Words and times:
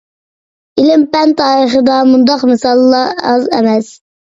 ئىلىم-پەن 0.83 1.35
تارىخىدا 1.43 1.99
مۇنداق 2.15 2.49
مىساللار 2.55 3.15
ئاز 3.31 3.49
ئەمەس. 3.55 3.95